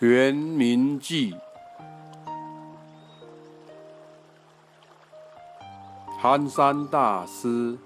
[0.00, 1.36] 元明记，
[6.18, 7.76] 寒山大师。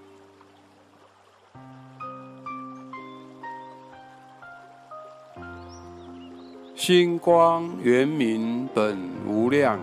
[6.77, 8.97] 星光圆明本
[9.27, 9.81] 无量，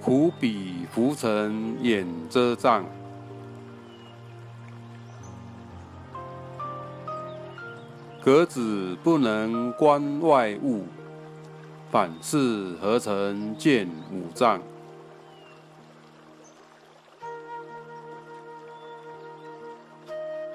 [0.00, 2.82] 苦比浮尘眼遮障。
[8.24, 10.84] 格子不能观外物，
[11.90, 14.62] 反是何成见五脏？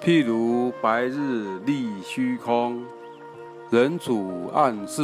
[0.01, 2.83] 譬如白日立虚空。
[3.69, 5.03] 人处暗室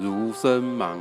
[0.00, 0.98] 如身盲，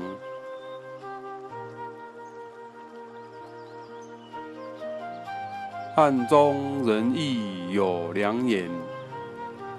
[5.96, 8.70] 暗中人亦有两眼，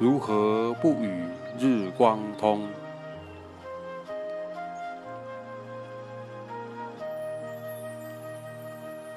[0.00, 1.10] 如何不与
[1.58, 2.66] 日光通？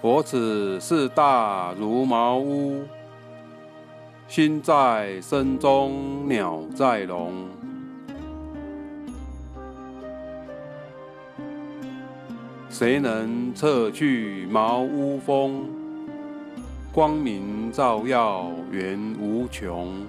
[0.01, 2.83] 我此是大如茅屋，
[4.27, 7.47] 心在身中，鸟在笼。
[12.69, 15.65] 谁能测去茅屋风？
[16.91, 20.05] 光明照耀圆无穷。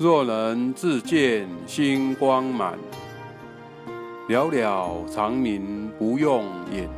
[0.00, 2.78] 若能自见星光满，
[4.28, 6.88] 了了长明不用眼。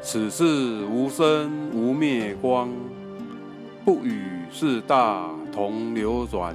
[0.00, 2.70] 此事无生无灭光，
[3.84, 6.54] 不与四大同流转。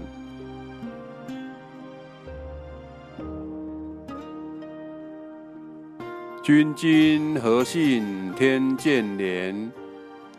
[6.49, 9.71] 君今何信天见莲，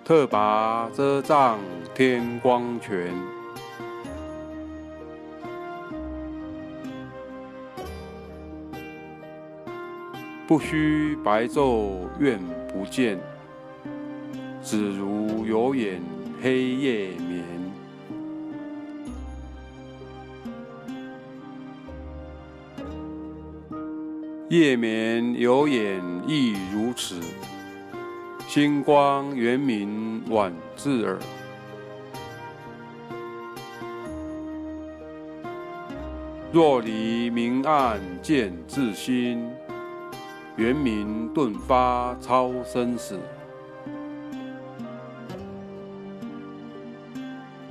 [0.05, 1.61] 特拔遮障
[1.95, 3.15] 天光泉。
[10.49, 13.17] 不须白昼愿不见，
[14.65, 16.03] 只如有眼
[16.43, 17.60] 黑夜眠。
[24.51, 27.21] 夜眠有眼亦如此，
[28.49, 31.21] 星光圆明晚自耳。
[36.51, 39.49] 若离明暗见自心。
[40.57, 43.19] 圆明顿发超生死，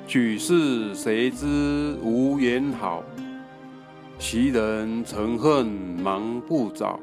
[0.08, 3.04] 举世谁知无言好？
[4.22, 7.00] 其人曾恨忙不早。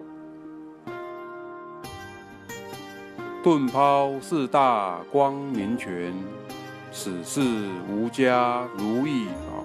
[3.43, 6.12] 顿抛四大光明泉，
[6.93, 7.41] 此事
[7.88, 9.56] 无家如意宝。